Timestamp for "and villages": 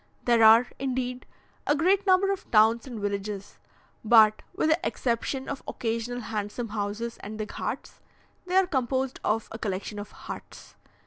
2.87-3.59